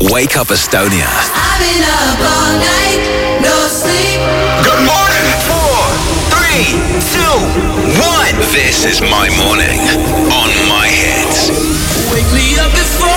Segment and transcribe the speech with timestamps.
[0.00, 1.04] Wake Up Estonia.
[1.36, 3.04] I've been up all night,
[3.44, 4.16] no sleep.
[4.64, 5.26] Good morning.
[5.44, 5.76] Four,
[6.32, 6.72] three,
[7.12, 7.36] two,
[8.00, 8.32] one.
[8.48, 9.76] This is my morning
[10.32, 11.52] on my hits.
[12.10, 13.09] Wake me up before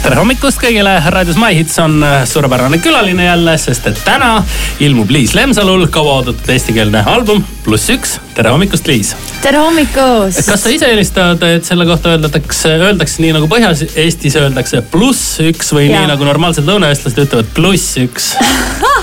[0.00, 4.38] tere hommikust kõigile, raadios My Hits on äh, suurepärane külaline jälle, sest et täna
[4.80, 8.16] ilmub Liis Lemsalul kauaoodatud eestikeelne album Pluss üks.
[8.34, 9.12] tere hommikust, Liis.
[9.44, 10.40] tere hommikust!
[10.48, 15.74] kas sa ise eelistad, et selle kohta öeldakse, öeldakse nii nagu Põhja-Eestis öeldakse pluss üks
[15.76, 16.00] või Jaa.
[16.00, 18.32] nii nagu normaalsed lõunaeestlased ütlevad pluss üks?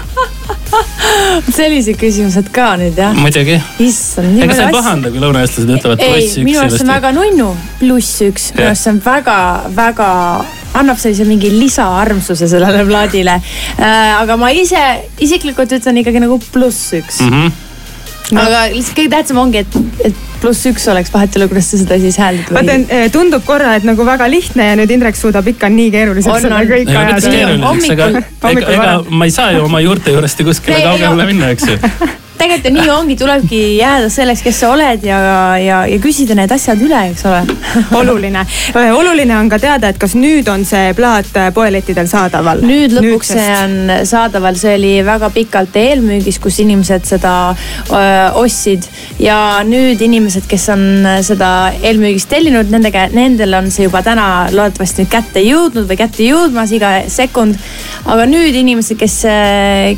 [1.58, 3.16] sellised küsimused ka nüüd jah?
[3.18, 3.58] muidugi.
[3.84, 6.48] issand, ega sa ei pahanda, kui lõunaeestlased ütlevad ei, pluss üks?
[6.48, 7.50] minu arust see on väga nunnu,
[7.82, 9.38] pluss üks, minu arust see on väga,
[9.78, 10.10] väga,
[10.82, 14.18] annab sellise mingi lisaarmsuse sellele plaadile äh,.
[14.22, 14.84] aga ma ise
[15.24, 17.32] isiklikult ütlen ikkagi nagu pluss üks mm.
[17.32, 17.48] Mhm.
[17.48, 18.42] -hmm.
[18.44, 21.82] aga lihtsalt kõige tähtsam ongi, et, et pluss üks oleks, vahet ei ole, kuidas sa
[21.82, 25.48] seda siis hääldad vaata või., tundub korra, et nagu väga lihtne ja nüüd Indrek suudab
[25.54, 28.24] ikka nii keeruliseks seda kõik ajada.
[28.52, 31.34] ega, ega ma ei saa ju oma juurte juurest ju kuskile kaugemale no.
[31.34, 31.80] minna, eks ju.
[32.38, 35.18] tegelikult ju nii ongi, tulebki jääda selleks, kes sa oled ja,
[35.62, 37.42] ja, ja küsida need asjad üle, eks ole.
[38.00, 38.44] oluline,
[38.94, 42.62] oluline on ka teada, et kas nüüd on see plaat poelettidel saadaval.
[42.68, 43.76] nüüd lõpuks see on
[44.08, 47.34] saadaval, see oli väga pikalt eelmüügis, kus inimesed seda
[47.90, 48.86] öö, ostsid
[49.24, 50.86] ja nüüd inimesed, kes on
[51.26, 56.24] seda eelmüügist tellinud, nende, nendel on see juba täna loodetavasti nüüd kätte jõudnud või kätte
[56.26, 57.56] jõudmas iga sekund.
[58.06, 59.16] aga nüüd inimesed, kes,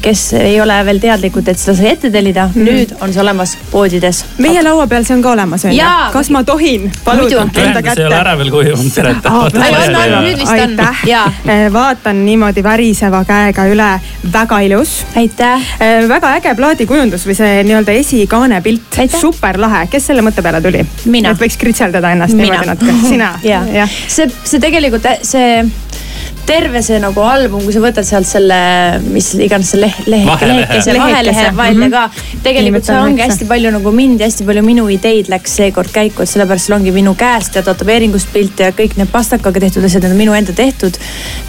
[0.01, 2.69] kes ei ole veel teadlikud, et seda sai ette tellida mm, -hmm.
[2.69, 4.25] nüüd on see olemas poodides.
[4.37, 7.99] meie laua peal see on ka olemas on ju kas ma tohin paluda enda ühendus
[7.99, 8.37] ei ole ära kätte?
[8.37, 9.17] veel kuivanud, Piret.
[10.23, 10.59] Nüüd vist on.
[10.59, 11.31] aitäh Jaa.,
[11.73, 13.89] vaatan niimoodi väriseva käega üle,
[14.33, 15.05] väga ilus.
[15.15, 15.67] aitäh.
[16.07, 20.85] väga äge plaadikujundus või see nii-öelda esikaane pilt super lahe, kes selle mõtte peale tuli?
[21.05, 21.33] Mina.
[21.33, 23.33] et võiks kritseldada ennast niimoodi natuke, sina?
[23.43, 25.63] ja, see, see tegelikult see
[26.49, 28.57] terve see nagu album, kui sa võtad sealt selle,
[29.05, 31.93] mis iganes see lehe, lehe, lehekese, Lehekese, vahelehe välja mhm.
[31.93, 32.37] ka.
[32.45, 36.23] tegelikult seal ongi hästi palju nagu mind ja hästi palju minu ideid läks seekord käiku,
[36.25, 40.07] et sellepärast seal ongi minu käest ja tätoveeringust pilte ja kõik need pastakaga tehtud asjad,
[40.07, 40.97] need on minu enda tehtud.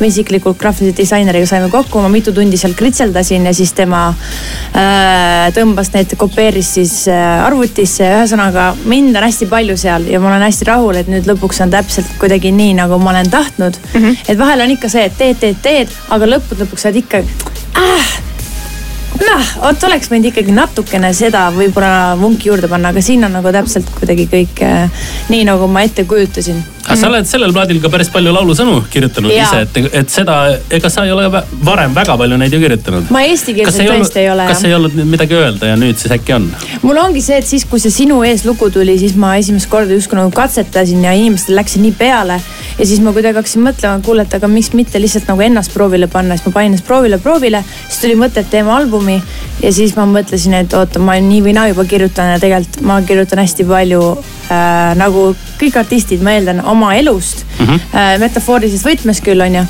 [0.01, 5.49] me isiklikult graafilise disaineriga saime kokku, ma mitu tundi seal kritseldasin ja siis tema äh,
[5.57, 10.45] tõmbas need, kopeeris siis äh, arvutisse, ühesõnaga mind on hästi palju seal ja ma olen
[10.45, 14.01] hästi rahul, et nüüd lõpuks on täpselt kuidagi nii, nagu ma olen tahtnud mm.
[14.01, 14.25] -hmm.
[14.29, 17.23] et vahel on ikka see, et teed, teed, teed, aga lõppude lõpuks sa oled ikka
[17.81, 18.11] ah,.
[19.21, 23.55] noh, vot oleks võinud ikkagi natukene seda võib-olla vunki juurde panna, aga siin on nagu
[23.55, 26.63] täpselt kuidagi kõik äh, nii, nagu ma ette kujutasin.
[26.87, 29.45] Aga sa oled sellel plaadil ka päris palju laulusõnu kirjutanud Jaa.
[29.45, 30.37] ise, et, et seda,
[30.73, 31.27] ega sa ei ole
[31.67, 33.11] varem väga palju neid ju kirjutanud.
[33.13, 36.49] ma eestikeelselt tõesti ei ole kas ei olnud midagi öelda ja nüüd siis äkki on?
[36.83, 39.97] mul ongi see, et siis, kui see sinu ees lugu tuli, siis ma esimest korda
[39.97, 42.41] justkui nagu katsetasin ja inimestel läks see nii peale.
[42.79, 45.77] ja siis ma kuidagi hakkasin mõtlema, et kuule, et aga miks mitte lihtsalt nagu ennast
[45.77, 47.63] proovile panna, siis ma panin ennast proovile, proovile.
[47.89, 49.21] siis tuli mõte, et teeme albumi
[49.63, 53.01] ja siis ma mõtlesin, et oota, ma nii või naa juba kirjutan ja tegelikult ma
[53.07, 57.67] kirjutan hästi palju äh, nagu kõik artistid, ma eeldan, oma elust mm.
[57.67, 58.21] -hmm.
[58.25, 59.67] metafoorilises võtmes küll, onju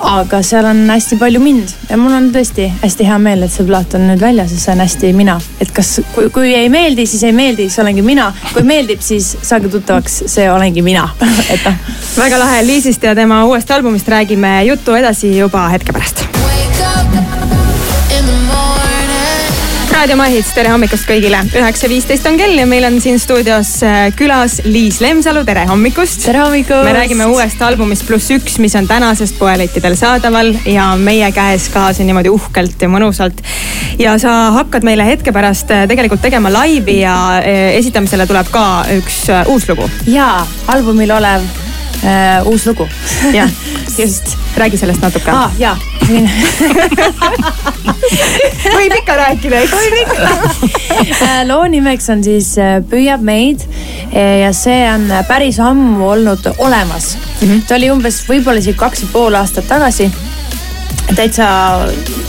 [0.00, 3.66] aga seal on hästi palju mind ja mul on tõesti hästi hea meel, et see
[3.68, 5.36] plaat on nüüd väljas ja see on hästi mina.
[5.60, 8.30] et kas, kui, kui ei meeldi, siis ei meeldi, see olengi mina.
[8.52, 11.08] kui meeldib, siis saage tuttavaks, see olengi mina.
[11.52, 16.49] et noh, väga lahe, Liisist ja tema uuest albumist räägime juttu edasi juba hetke pärast.
[20.00, 20.10] Morning.
[20.10, 21.42] raadio Mahits, tere hommikust kõigile.
[21.52, 26.24] üheksa viisteist on kell ja meil on siin stuudios äh, külas Liis Lemsalu, tere hommikust.
[26.24, 26.84] tere hommikust.
[26.86, 31.90] me räägime uuest albumist Pluss üks, mis on tänasest poelettidel saadaval ja meie käes ka
[31.92, 33.44] siin niimoodi uhkelt ja mõnusalt.
[33.98, 38.86] ja sa hakkad meile hetke pärast äh, tegelikult tegema laivi ja äh, esitamisele tuleb ka
[38.96, 39.90] üks uus lugu.
[40.08, 41.44] ja albumil olev
[42.04, 42.88] äh, uus lugu.
[43.36, 43.52] jah,
[43.98, 44.36] just.
[44.56, 45.76] räägi sellest natuke aa, ja.
[48.76, 49.72] võib ikka rääkida, eks?
[49.72, 50.28] võib ikka.
[51.50, 53.62] loo nimeks on siis äh, Püüab meid
[54.12, 57.48] eh, ja see on päris ammu olnud olemas mm.
[57.48, 57.62] -hmm.
[57.68, 60.10] ta oli umbes võib-olla isegi kaks ja pool aastat tagasi
[61.14, 61.46] täitsa,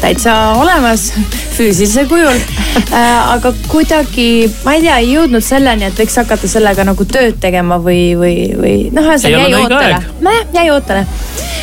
[0.02, 1.14] täitsa olemas
[1.56, 3.34] füüsilisel kujul äh,.
[3.34, 7.80] aga kuidagi, ma ei tea, ei jõudnud selleni, et võiks hakata sellega nagu tööd tegema
[7.82, 11.06] või, või, või noh, Ei ühesõnaga jäi ootele nojah, jäi ootele.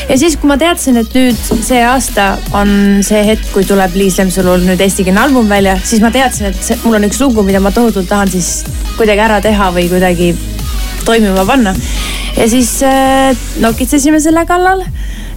[0.08, 4.19] ja siis, kui ma teadsin, et nüüd see aasta on see hetk, kui tuleb Liis
[4.20, 7.62] Lemsalul nüüd eestikeelne album välja, siis ma teadsin, et see, mul on üks lugu, mida
[7.64, 8.62] ma tohutult tahan siis
[8.99, 10.32] kuidagi ära teha või kuidagi
[11.08, 11.75] toimima panna.
[12.37, 13.32] ja siis äh,
[13.62, 14.85] nokitsesime selle kallal,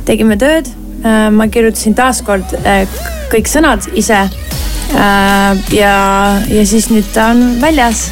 [0.06, 0.68] tegime tööd
[1.06, 1.30] äh,.
[1.32, 2.84] ma kirjutasin taaskord äh,
[3.32, 4.26] kõik sõnad ise.
[4.94, 5.96] ja,
[6.50, 8.10] ja siis nüüd ta on väljas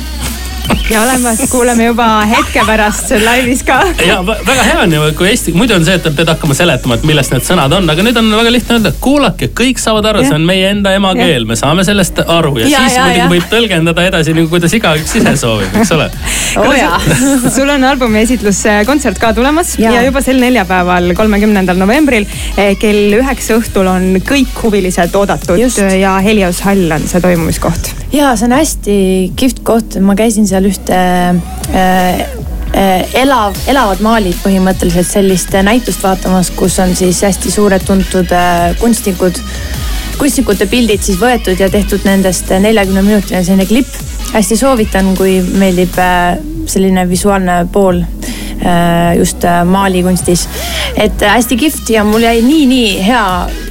[0.93, 3.79] ja olemas, kuuleme juba hetke pärast laivis ka.
[4.05, 7.05] ja väga hea on ju, kui eesti, muidu on see, et pead hakkama seletama, et
[7.07, 10.37] millest need sõnad on, aga nüüd on väga lihtne öelda, kuulake, kõik saavad aru, see
[10.37, 13.29] on meie enda emakeel, me saame sellest aru ja, ja siis ja, muidugi ja.
[13.33, 16.09] võib tõlgendada edasi nagu kuidas igaüks ise soovib, eks ole
[16.63, 17.07] oh,.
[17.55, 19.93] sul on albumi esitluskontsert ka tulemas ja.
[19.97, 22.27] ja juba sel neljapäeval, kolmekümnendal novembril
[22.57, 25.81] eh, kell üheksa õhtul on kõik huvilised oodatud Just.
[25.99, 27.98] ja Helios hall on see toimumiskoht.
[28.13, 28.97] Ja see on hästi
[29.37, 32.21] kihvt koht, ma käisin seal ühte äh,
[32.73, 38.73] äh, elav, elavad maalid põhimõtteliselt sellist näitust vaatamas, kus on siis hästi suured tuntud äh,
[38.81, 39.41] kunstnikud,
[40.19, 43.99] kunstnikute pildid siis võetud ja tehtud nendest neljakümne minutiline selline klipp.
[44.33, 46.39] hästi soovitan, kui meeldib äh,
[46.69, 48.03] selline visuaalne pool
[49.17, 50.47] just äh, maalikunstis.
[50.95, 53.23] et äh, hästi kihvt ja mul jäi nii-nii hea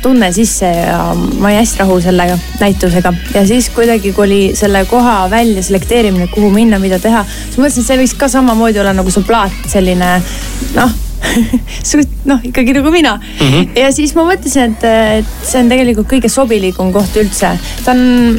[0.03, 2.29] tunne sisse ja ma olin hästi rahul selle
[2.61, 3.13] näitusega.
[3.35, 7.85] ja siis kuidagi, kui oli selle koha välja selekteerimine, kuhu minna, mida teha, siis mõtlesin,
[7.85, 10.17] et see võiks ka samamoodi olla nagu su plaat, selline
[10.77, 10.97] noh
[11.91, 13.47] suht noh, ikkagi nagu mina mm.
[13.47, 13.79] -hmm.
[13.79, 14.85] ja siis ma mõtlesin, et,
[15.19, 17.57] et see on tegelikult kõige sobilikum koht üldse.
[17.85, 18.39] ta on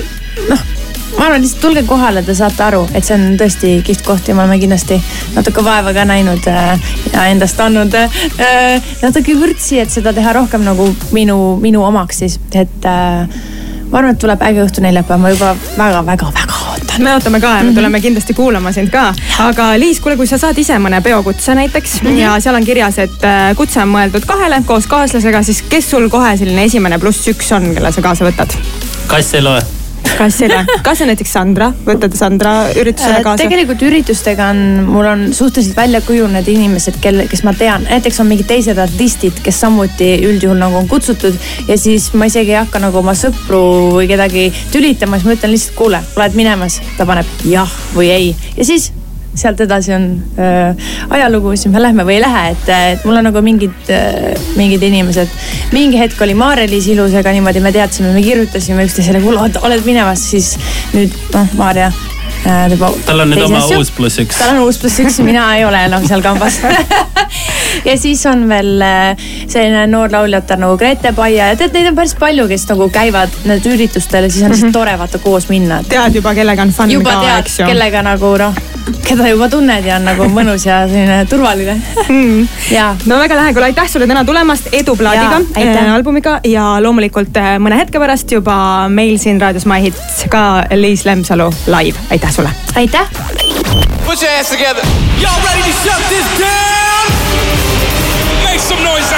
[0.50, 0.79] noh
[1.18, 4.36] ma arvan, lihtsalt tulge kohale, te saate aru, et see on tõesti kihvt koht ja
[4.36, 5.00] me oleme kindlasti
[5.36, 8.20] natuke vaeva ka näinud äh, ja endast andnud äh,
[9.02, 13.40] natuke vürtsi, et seda teha rohkem nagu minu, minu omaks siis, et äh,
[13.90, 17.04] ma arvan, et tuleb äge õhtu neljapäev, ma juba väga-väga-väga ootan.
[17.06, 17.80] me ootame ka ja me mhm.
[17.80, 19.10] tuleme kindlasti kuulama sind ka.
[19.46, 22.22] aga Liis, kuule, kui sa saad ise mõne peokutse näiteks mm -hmm.
[22.22, 23.28] ja seal on kirjas, et
[23.58, 27.74] kutse on mõeldud kahele koos kaaslasega, siis kes sul kohe selline esimene pluss üks on,
[27.74, 28.56] kelle sa kaasa võtad?
[29.08, 29.79] kass ei loe
[30.20, 33.44] kas lähe, kas on näiteks Sandra, võtad Sandra üritusele äh, kaasa?
[33.44, 38.30] tegelikult üritustega on, mul on suhteliselt välja kujunenud inimesed, kelle, kes ma tean, näiteks on
[38.32, 41.38] mingid teised artistid, kes samuti üldjuhul nagu on kutsutud.
[41.68, 43.64] ja siis ma isegi ei hakka nagu oma sõpru
[43.98, 48.34] või kedagi tülitama, siis ma ütlen lihtsalt, kuule, oled minemas, ta paneb jah või ei
[48.58, 48.92] ja siis
[49.40, 50.10] sealt edasi on
[50.40, 54.36] äh, ajalugu, siis me lähme või ei lähe, et, et mul on nagu mingid äh,,
[54.60, 55.34] mingid inimesed.
[55.76, 60.56] mingi hetk oli Maarja-Liis Ilusega niimoodi, me teadsime, me kirjutasime üksteisele, kuule oled minemas, siis
[60.94, 61.92] nüüd noh, Maarja
[62.46, 62.80] äh,.
[63.06, 64.40] tal on nüüd oma uus pluss üks.
[64.40, 66.62] tal on uus pluss üks, mina ei ole enam seal kambas
[67.90, 72.00] ja siis on veel äh, selline noor lauljatar nagu Grete Paia ja tead, neid on
[72.00, 74.80] päris palju, kes nagu käivad need üritustel ja siis on lihtsalt mm -hmm.
[74.80, 75.84] tore vaata koos minna.
[75.90, 77.66] tead juba, kellega on fun juba ka, eks ju.
[77.66, 78.62] kellega nagu noh,
[79.06, 81.76] keda juba tunned ja on nagu mõnus ja selline turvaline
[82.08, 82.48] mm..
[82.74, 82.92] ja.
[83.10, 87.56] no väga lahe, kuule aitäh sulle täna tulemast, edu plaadiga, äh, albumiga ja loomulikult äh,
[87.62, 88.56] mõne hetke pärast juba
[88.94, 90.46] meil siin raadios My Hits ka
[90.78, 92.54] Liis Lemsalu live, aitäh sulle.
[92.76, 93.08] aitäh.
[94.06, 94.82] Put your hands together.
[95.22, 97.06] Y'all ready to shut this down?
[98.44, 99.09] Make some noise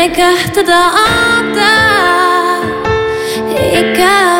[0.00, 1.72] me kahte tahta
[3.80, 4.39] ikka